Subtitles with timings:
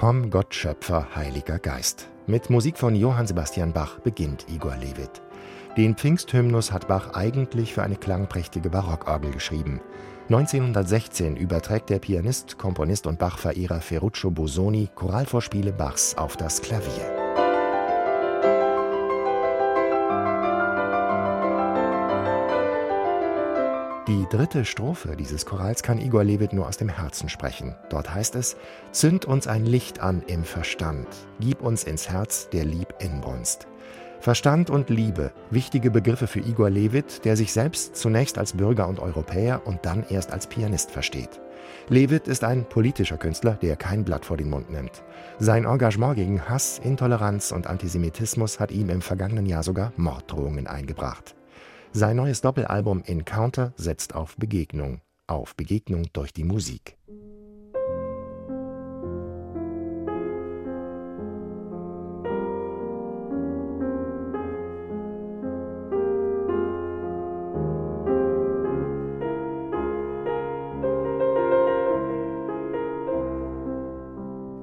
[0.00, 2.08] Komm, Gott Schöpfer, Heiliger Geist.
[2.26, 5.20] Mit Musik von Johann Sebastian Bach beginnt Igor Levit.
[5.76, 9.82] Den Pfingsthymnus hat Bach eigentlich für eine klangprächtige Barockorgel geschrieben.
[10.30, 17.19] 1916 überträgt der Pianist, Komponist und Bach-Verehrer Ferruccio Bosoni Choralvorspiele Bachs auf das Klavier.
[24.10, 27.76] Die dritte Strophe dieses Chorals kann Igor Levit nur aus dem Herzen sprechen.
[27.90, 28.56] Dort heißt es:
[28.90, 31.06] Zünd uns ein Licht an im Verstand,
[31.38, 33.68] gib uns ins Herz der Lieb Inbrunst.
[34.18, 38.98] Verstand und Liebe, wichtige Begriffe für Igor Levit, der sich selbst zunächst als Bürger und
[38.98, 41.40] Europäer und dann erst als Pianist versteht.
[41.88, 45.04] Levit ist ein politischer Künstler, der kein Blatt vor den Mund nimmt.
[45.38, 51.36] Sein Engagement gegen Hass, Intoleranz und Antisemitismus hat ihm im vergangenen Jahr sogar Morddrohungen eingebracht.
[51.92, 56.96] Sein neues Doppelalbum Encounter setzt auf Begegnung, auf Begegnung durch die Musik.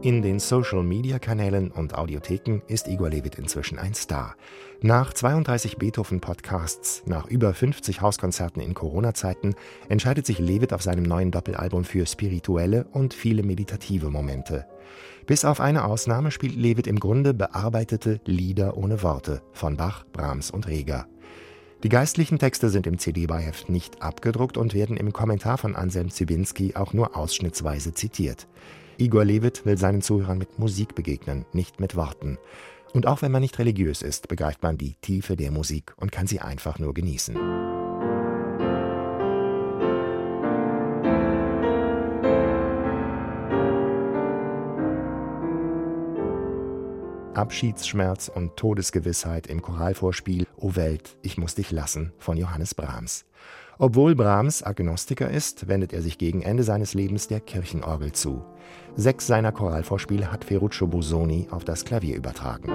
[0.08, 4.38] In den Social-Media-Kanälen und Audiotheken ist Igor Levit inzwischen ein Star.
[4.80, 9.55] Nach 32 Beethoven-Podcasts, nach über 50 Hauskonzerten in Corona-Zeiten
[9.89, 14.66] entscheidet sich Levit auf seinem neuen Doppelalbum für spirituelle und viele meditative Momente.
[15.25, 20.52] Bis auf eine Ausnahme spielt Levit im Grunde bearbeitete Lieder ohne Worte von Bach, Brahms
[20.52, 21.05] und Reger.
[21.83, 26.75] Die geistlichen Texte sind im CD-Beiheft nicht abgedruckt und werden im Kommentar von Anselm Zywinski
[26.78, 28.47] auch nur ausschnittsweise zitiert.
[29.00, 32.40] Igor Levit will seinen Zuhörern mit Musik begegnen, nicht mit Worten.
[32.94, 36.26] Und auch wenn man nicht religiös ist, begreift man die Tiefe der Musik und kann
[36.26, 37.36] sie einfach nur genießen.
[47.35, 53.25] Abschiedsschmerz und Todesgewissheit im Choralvorspiel O Welt, ich muss dich lassen von Johannes Brahms.
[53.80, 58.44] Obwohl Brahms Agnostiker ist, wendet er sich gegen Ende seines Lebens der Kirchenorgel zu.
[58.96, 62.72] Sechs seiner Choralvorspiele hat Ferruccio Busoni auf das Klavier übertragen.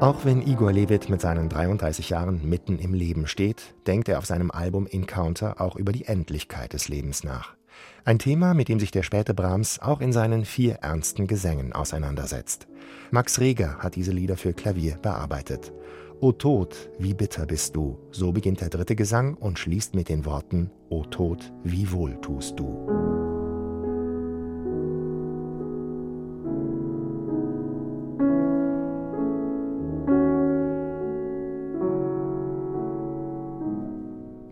[0.00, 4.26] Auch wenn Igor Levit mit seinen 33 Jahren mitten im Leben steht, denkt er auf
[4.26, 7.54] seinem Album Encounter auch über die Endlichkeit des Lebens nach.
[8.04, 12.66] Ein Thema, mit dem sich der späte Brahms auch in seinen vier ernsten Gesängen auseinandersetzt.
[13.10, 15.72] Max Reger hat diese Lieder für Klavier bearbeitet.
[16.20, 20.24] O Tod, wie bitter bist du, so beginnt der dritte Gesang und schließt mit den
[20.24, 23.33] Worten O Tod, wie wohl tust du.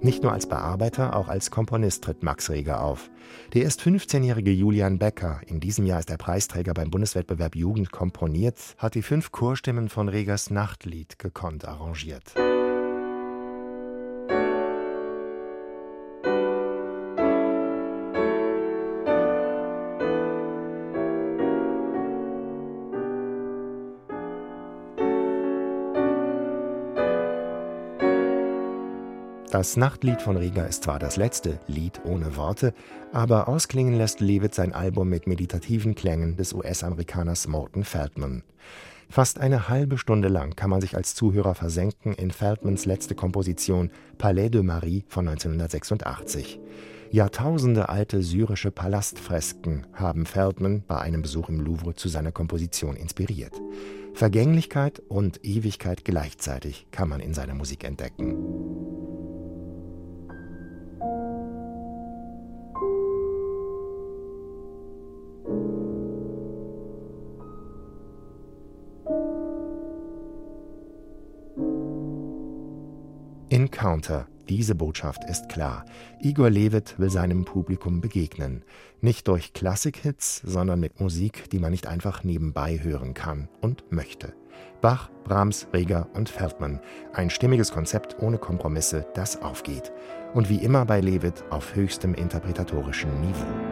[0.02, 3.08] Nicht nur als Bearbeiter, auch als Komponist tritt Max Reger auf.
[3.54, 8.58] Der erst 15-jährige Julian Becker, in diesem Jahr ist er Preisträger beim Bundeswettbewerb Jugend komponiert,
[8.78, 12.34] hat die fünf Chorstimmen von Regers Nachtlied gekonnt arrangiert.
[29.52, 32.72] Das Nachtlied von Rieger ist zwar das letzte Lied ohne Worte,
[33.12, 38.44] aber ausklingen lässt Lewitt sein Album mit meditativen Klängen des US-Amerikaners Morton Feldman.
[39.10, 43.90] Fast eine halbe Stunde lang kann man sich als Zuhörer versenken in Feldmans letzte Komposition
[44.16, 46.58] Palais de Marie von 1986.
[47.10, 53.60] Jahrtausende alte syrische Palastfresken haben Feldman bei einem Besuch im Louvre zu seiner Komposition inspiriert.
[54.14, 58.72] Vergänglichkeit und Ewigkeit gleichzeitig kann man in seiner Musik entdecken.
[73.52, 74.28] Encounter.
[74.49, 75.84] Diese Botschaft ist klar.
[76.22, 78.64] Igor Levit will seinem Publikum begegnen.
[79.02, 84.32] Nicht durch Klassikhits, sondern mit Musik, die man nicht einfach nebenbei hören kann und möchte.
[84.81, 86.81] Bach, Brahms, Reger und Feldmann.
[87.12, 89.93] Ein stimmiges Konzept ohne Kompromisse, das aufgeht.
[90.32, 93.71] Und wie immer bei Levit auf höchstem interpretatorischen Niveau.